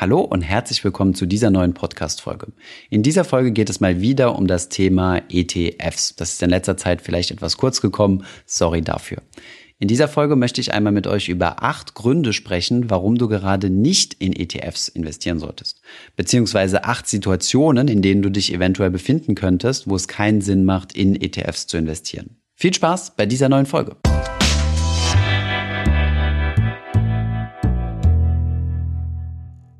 [0.00, 2.54] Hallo und herzlich willkommen zu dieser neuen Podcast-Folge.
[2.88, 6.16] In dieser Folge geht es mal wieder um das Thema ETFs.
[6.16, 8.24] Das ist in letzter Zeit vielleicht etwas kurz gekommen.
[8.46, 9.18] Sorry dafür.
[9.78, 13.68] In dieser Folge möchte ich einmal mit euch über acht Gründe sprechen, warum du gerade
[13.68, 15.82] nicht in ETFs investieren solltest.
[16.16, 20.96] Beziehungsweise acht Situationen, in denen du dich eventuell befinden könntest, wo es keinen Sinn macht,
[20.96, 22.38] in ETFs zu investieren.
[22.54, 23.96] Viel Spaß bei dieser neuen Folge.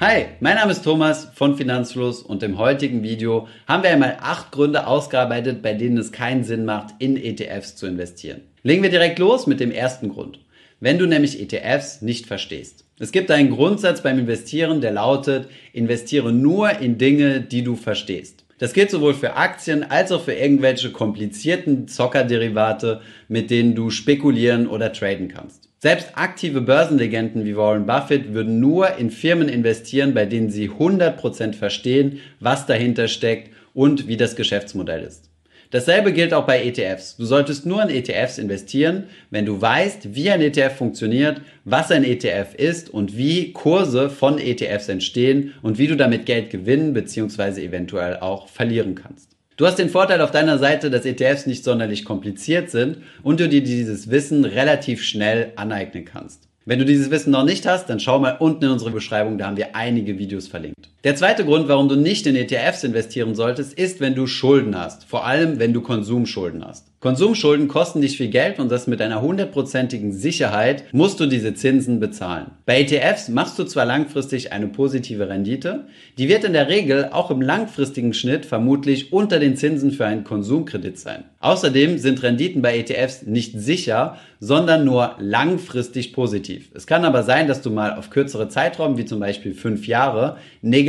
[0.00, 4.52] Hi, mein Name ist Thomas von Finanzfluss und im heutigen Video haben wir einmal acht
[4.52, 8.42] Gründe ausgearbeitet, bei denen es keinen Sinn macht, in ETFs zu investieren.
[8.62, 10.38] Legen wir direkt los mit dem ersten Grund.
[10.78, 12.84] Wenn du nämlich ETFs nicht verstehst.
[13.00, 18.44] Es gibt einen Grundsatz beim Investieren, der lautet, investiere nur in Dinge, die du verstehst.
[18.58, 24.68] Das gilt sowohl für Aktien als auch für irgendwelche komplizierten Zockerderivate, mit denen du spekulieren
[24.68, 25.67] oder traden kannst.
[25.80, 31.52] Selbst aktive Börsenlegenden wie Warren Buffett würden nur in Firmen investieren, bei denen sie 100%
[31.52, 35.30] verstehen, was dahinter steckt und wie das Geschäftsmodell ist.
[35.70, 37.16] Dasselbe gilt auch bei ETFs.
[37.16, 42.02] Du solltest nur in ETFs investieren, wenn du weißt, wie ein ETF funktioniert, was ein
[42.02, 47.64] ETF ist und wie Kurse von ETFs entstehen und wie du damit Geld gewinnen bzw.
[47.64, 49.37] eventuell auch verlieren kannst.
[49.58, 53.48] Du hast den Vorteil auf deiner Seite, dass ETFs nicht sonderlich kompliziert sind und du
[53.48, 56.46] dir dieses Wissen relativ schnell aneignen kannst.
[56.64, 59.48] Wenn du dieses Wissen noch nicht hast, dann schau mal unten in unsere Beschreibung, da
[59.48, 60.90] haben wir einige Videos verlinkt.
[61.04, 65.04] Der zweite Grund, warum du nicht in ETFs investieren solltest, ist, wenn du Schulden hast.
[65.04, 66.88] Vor allem, wenn du Konsumschulden hast.
[67.00, 72.00] Konsumschulden kosten dich viel Geld und das mit einer hundertprozentigen Sicherheit musst du diese Zinsen
[72.00, 72.50] bezahlen.
[72.66, 75.84] Bei ETFs machst du zwar langfristig eine positive Rendite,
[76.18, 80.24] die wird in der Regel auch im langfristigen Schnitt vermutlich unter den Zinsen für einen
[80.24, 81.22] Konsumkredit sein.
[81.38, 86.70] Außerdem sind Renditen bei ETFs nicht sicher, sondern nur langfristig positiv.
[86.74, 90.38] Es kann aber sein, dass du mal auf kürzere Zeiträume, wie zum Beispiel fünf Jahre,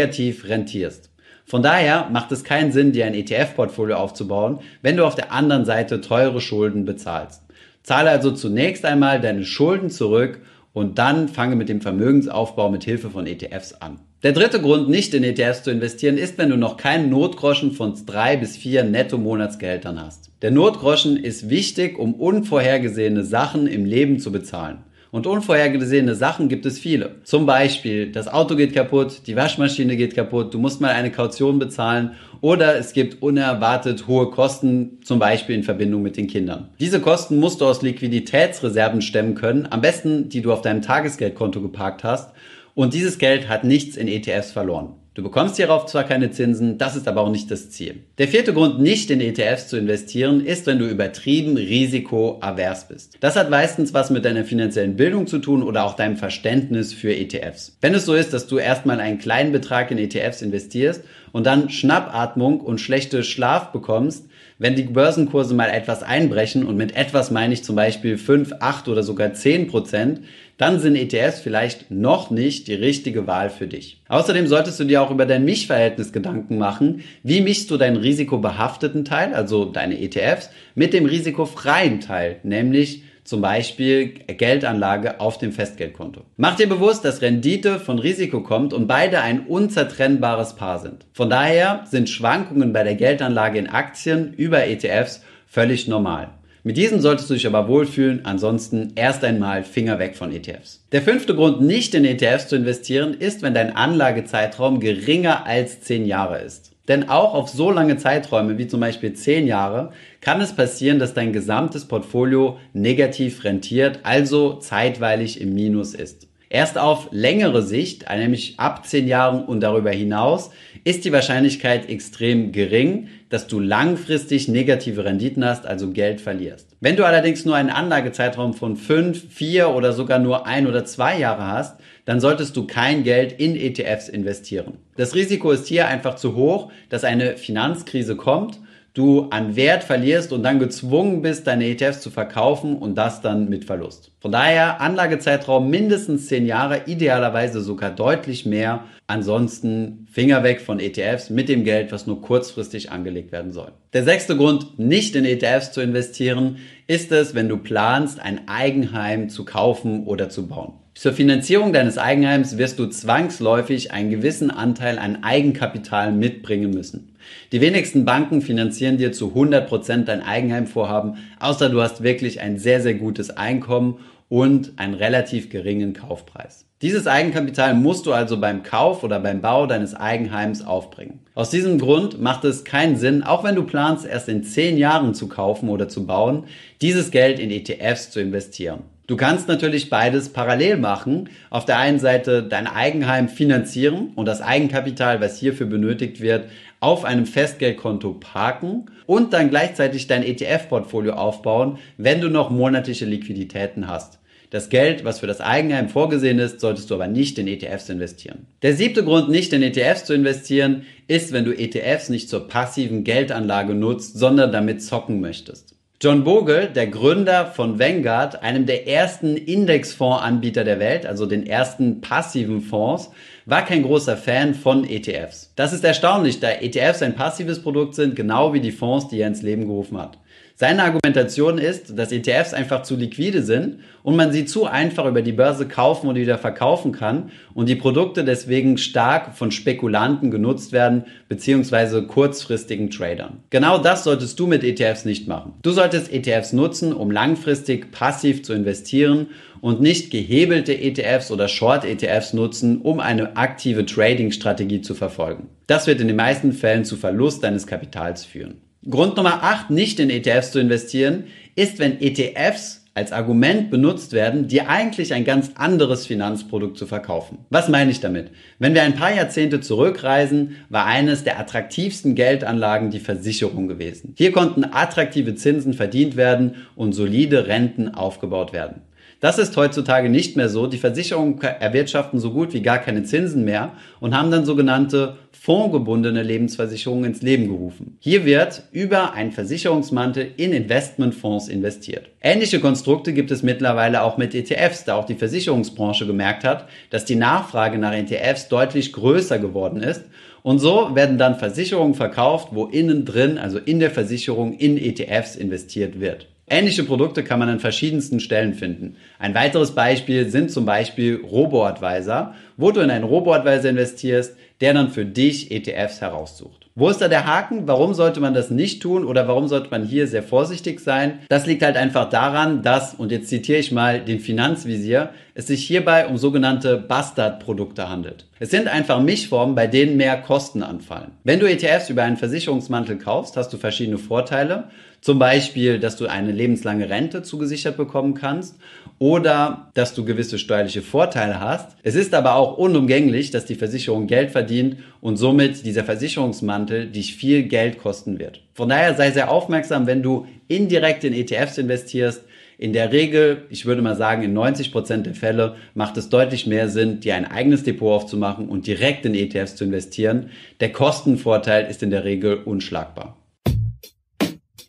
[0.00, 1.10] rentierst.
[1.44, 5.64] Von daher macht es keinen Sinn, dir ein ETF-Portfolio aufzubauen, wenn du auf der anderen
[5.64, 7.42] Seite teure Schulden bezahlst.
[7.82, 10.40] Zahle also zunächst einmal deine Schulden zurück
[10.74, 13.98] und dann fange mit dem Vermögensaufbau mit Hilfe von ETFs an.
[14.22, 17.94] Der dritte Grund, nicht in ETFs zu investieren, ist, wenn du noch keinen Notgroschen von
[18.04, 20.30] drei bis vier Netto-Monatsgehältern hast.
[20.42, 24.78] Der Notgroschen ist wichtig, um unvorhergesehene Sachen im Leben zu bezahlen.
[25.10, 27.16] Und unvorhergesehene Sachen gibt es viele.
[27.24, 31.58] Zum Beispiel, das Auto geht kaputt, die Waschmaschine geht kaputt, du musst mal eine Kaution
[31.58, 36.68] bezahlen oder es gibt unerwartet hohe Kosten, zum Beispiel in Verbindung mit den Kindern.
[36.78, 41.62] Diese Kosten musst du aus Liquiditätsreserven stemmen können, am besten die du auf deinem Tagesgeldkonto
[41.62, 42.32] geparkt hast.
[42.74, 44.94] Und dieses Geld hat nichts in ETFs verloren.
[45.18, 48.04] Du bekommst hierauf zwar keine Zinsen, das ist aber auch nicht das Ziel.
[48.18, 53.16] Der vierte Grund, nicht in ETFs zu investieren, ist, wenn du übertrieben risikoavers bist.
[53.18, 57.12] Das hat meistens was mit deiner finanziellen Bildung zu tun oder auch deinem Verständnis für
[57.12, 57.76] ETFs.
[57.80, 61.02] Wenn es so ist, dass du erstmal einen kleinen Betrag in ETFs investierst
[61.32, 64.26] und dann Schnappatmung und schlechte Schlaf bekommst,
[64.60, 68.88] wenn die Börsenkurse mal etwas einbrechen, und mit etwas meine ich zum Beispiel 5, 8
[68.88, 70.20] oder sogar 10 Prozent,
[70.58, 74.02] dann sind ETFs vielleicht noch nicht die richtige Wahl für dich.
[74.08, 77.04] Außerdem solltest du dir auch über dein Mischverhältnis Gedanken machen.
[77.22, 83.42] Wie mischst du deinen risikobehafteten Teil, also deine ETFs, mit dem risikofreien Teil, nämlich zum
[83.42, 86.22] Beispiel Geldanlage auf dem Festgeldkonto.
[86.38, 91.04] Mach dir bewusst, dass Rendite von Risiko kommt und beide ein unzertrennbares Paar sind.
[91.12, 96.30] Von daher sind Schwankungen bei der Geldanlage in Aktien über ETFs völlig normal.
[96.64, 100.84] Mit diesem solltest du dich aber wohlfühlen, ansonsten erst einmal Finger weg von ETFs.
[100.92, 106.06] Der fünfte Grund, nicht in ETFs zu investieren, ist, wenn dein Anlagezeitraum geringer als 10
[106.06, 106.72] Jahre ist.
[106.88, 111.14] Denn auch auf so lange Zeiträume wie zum Beispiel 10 Jahre kann es passieren, dass
[111.14, 116.26] dein gesamtes Portfolio negativ rentiert, also zeitweilig im Minus ist.
[116.50, 120.50] Erst auf längere Sicht, nämlich ab 10 Jahren und darüber hinaus,
[120.82, 126.74] ist die Wahrscheinlichkeit extrem gering, dass du langfristig negative Renditen hast, also Geld verlierst.
[126.80, 131.18] Wenn du allerdings nur einen Anlagezeitraum von 5, 4 oder sogar nur ein oder zwei
[131.18, 134.78] Jahre hast, dann solltest du kein Geld in ETFs investieren.
[134.96, 138.58] Das Risiko ist hier einfach zu hoch, dass eine Finanzkrise kommt
[138.94, 143.48] du an Wert verlierst und dann gezwungen bist, deine ETFs zu verkaufen und das dann
[143.48, 144.10] mit Verlust.
[144.20, 148.84] Von daher Anlagezeitraum mindestens 10 Jahre, idealerweise sogar deutlich mehr.
[149.06, 153.72] Ansonsten Finger weg von ETFs mit dem Geld, was nur kurzfristig angelegt werden soll.
[153.92, 159.28] Der sechste Grund, nicht in ETFs zu investieren, ist es, wenn du planst, ein Eigenheim
[159.28, 160.74] zu kaufen oder zu bauen.
[160.98, 167.14] Zur Finanzierung deines Eigenheims wirst du zwangsläufig einen gewissen Anteil an Eigenkapital mitbringen müssen.
[167.52, 172.80] Die wenigsten Banken finanzieren dir zu 100% dein Eigenheimvorhaben, außer du hast wirklich ein sehr,
[172.80, 176.64] sehr gutes Einkommen und einen relativ geringen Kaufpreis.
[176.82, 181.20] Dieses Eigenkapital musst du also beim Kauf oder beim Bau deines Eigenheims aufbringen.
[181.36, 185.14] Aus diesem Grund macht es keinen Sinn, auch wenn du planst, erst in zehn Jahren
[185.14, 186.46] zu kaufen oder zu bauen,
[186.82, 188.80] dieses Geld in ETFs zu investieren.
[189.08, 191.30] Du kannst natürlich beides parallel machen.
[191.48, 196.44] Auf der einen Seite dein Eigenheim finanzieren und das Eigenkapital, was hierfür benötigt wird,
[196.80, 203.88] auf einem Festgeldkonto parken und dann gleichzeitig dein ETF-Portfolio aufbauen, wenn du noch monatliche Liquiditäten
[203.88, 204.18] hast.
[204.50, 208.46] Das Geld, was für das Eigenheim vorgesehen ist, solltest du aber nicht in ETFs investieren.
[208.60, 213.04] Der siebte Grund, nicht in ETFs zu investieren, ist, wenn du ETFs nicht zur passiven
[213.04, 215.77] Geldanlage nutzt, sondern damit zocken möchtest.
[216.00, 222.00] John Bogle, der Gründer von Vanguard, einem der ersten Indexfondsanbieter der Welt, also den ersten
[222.00, 223.10] passiven Fonds,
[223.46, 225.52] war kein großer Fan von ETFs.
[225.56, 229.26] Das ist erstaunlich, da ETFs ein passives Produkt sind, genau wie die Fonds, die er
[229.26, 230.18] ins Leben gerufen hat.
[230.60, 235.22] Seine Argumentation ist, dass ETFs einfach zu liquide sind und man sie zu einfach über
[235.22, 240.72] die Börse kaufen und wieder verkaufen kann und die Produkte deswegen stark von Spekulanten genutzt
[240.72, 243.44] werden beziehungsweise kurzfristigen Tradern.
[243.50, 245.52] Genau das solltest du mit ETFs nicht machen.
[245.62, 249.28] Du solltest ETFs nutzen, um langfristig passiv zu investieren
[249.60, 255.50] und nicht gehebelte ETFs oder Short-ETFs nutzen, um eine aktive Trading-Strategie zu verfolgen.
[255.68, 258.56] Das wird in den meisten Fällen zu Verlust deines Kapitals führen.
[258.88, 261.24] Grund Nummer 8, nicht in ETFs zu investieren,
[261.56, 267.38] ist, wenn ETFs als Argument benutzt werden, dir eigentlich ein ganz anderes Finanzprodukt zu verkaufen.
[267.50, 268.30] Was meine ich damit?
[268.58, 274.14] Wenn wir ein paar Jahrzehnte zurückreisen, war eines der attraktivsten Geldanlagen die Versicherung gewesen.
[274.16, 278.82] Hier konnten attraktive Zinsen verdient werden und solide Renten aufgebaut werden.
[279.20, 280.68] Das ist heutzutage nicht mehr so.
[280.68, 286.22] Die Versicherungen erwirtschaften so gut wie gar keine Zinsen mehr und haben dann sogenannte fondgebundene
[286.22, 287.96] Lebensversicherungen ins Leben gerufen.
[287.98, 292.10] Hier wird über einen Versicherungsmantel in Investmentfonds investiert.
[292.20, 297.04] Ähnliche Konstrukte gibt es mittlerweile auch mit ETFs, da auch die Versicherungsbranche gemerkt hat, dass
[297.04, 300.04] die Nachfrage nach ETFs deutlich größer geworden ist
[300.42, 305.34] und so werden dann Versicherungen verkauft, wo innen drin, also in der Versicherung, in ETFs
[305.34, 306.28] investiert wird.
[306.50, 308.96] Ähnliche Produkte kann man an verschiedensten Stellen finden.
[309.18, 314.90] Ein weiteres Beispiel sind zum Beispiel Robo-Advisor, wo du in einen Robo-Advisor investierst, der dann
[314.90, 316.68] für dich ETFs heraussucht.
[316.74, 317.66] Wo ist da der Haken?
[317.66, 321.18] Warum sollte man das nicht tun oder warum sollte man hier sehr vorsichtig sein?
[321.28, 325.64] Das liegt halt einfach daran, dass, und jetzt zitiere ich mal den Finanzvisier, es sich
[325.64, 328.26] hierbei um sogenannte Bastard-Produkte handelt.
[328.40, 331.12] Es sind einfach Mischformen, bei denen mehr Kosten anfallen.
[331.22, 334.64] Wenn du ETFs über einen Versicherungsmantel kaufst, hast du verschiedene Vorteile.
[335.00, 338.56] Zum Beispiel, dass du eine lebenslange Rente zugesichert bekommen kannst
[338.98, 341.76] oder dass du gewisse steuerliche Vorteile hast.
[341.84, 347.14] Es ist aber auch unumgänglich, dass die Versicherung Geld verdient und somit dieser Versicherungsmantel dich
[347.14, 348.40] viel Geld kosten wird.
[348.54, 352.24] Von daher sei sehr aufmerksam, wenn du indirekt in ETFs investierst.
[352.60, 356.44] In der Regel, ich würde mal sagen, in 90 Prozent der Fälle macht es deutlich
[356.48, 360.30] mehr Sinn, dir ein eigenes Depot aufzumachen und direkt in ETFs zu investieren.
[360.58, 363.16] Der Kostenvorteil ist in der Regel unschlagbar.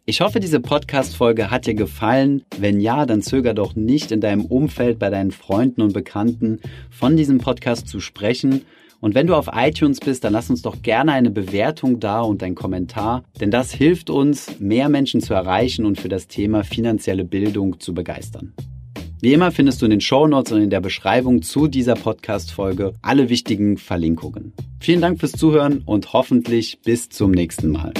[0.05, 2.43] Ich hoffe, diese Podcast-Folge hat dir gefallen.
[2.59, 6.59] Wenn ja, dann zöger doch nicht in deinem Umfeld bei deinen Freunden und Bekannten
[6.91, 8.65] von diesem Podcast zu sprechen.
[9.01, 12.43] Und wenn du auf iTunes bist, dann lass uns doch gerne eine Bewertung da und
[12.43, 17.23] einen Kommentar, denn das hilft uns, mehr Menschen zu erreichen und für das Thema finanzielle
[17.23, 18.53] Bildung zu begeistern.
[19.21, 22.93] Wie immer findest du in den Show Notes und in der Beschreibung zu dieser Podcast-Folge
[23.01, 24.53] alle wichtigen Verlinkungen.
[24.79, 27.93] Vielen Dank fürs Zuhören und hoffentlich bis zum nächsten Mal.